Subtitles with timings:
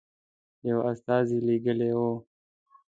[0.69, 2.11] یو استازی لېږلی وو.